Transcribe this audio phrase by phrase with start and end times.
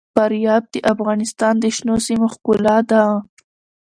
[0.15, 3.03] فاریاب د افغانستان د شنو سیمو ښکلا ده.